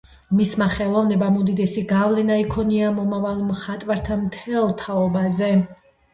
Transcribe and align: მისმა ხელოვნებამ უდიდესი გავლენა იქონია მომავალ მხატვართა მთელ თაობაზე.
მისმა 0.37 0.67
ხელოვნებამ 0.75 1.37
უდიდესი 1.41 1.83
გავლენა 1.91 2.39
იქონია 2.45 2.89
მომავალ 2.97 3.45
მხატვართა 3.51 4.19
მთელ 4.25 4.75
თაობაზე. 4.83 5.55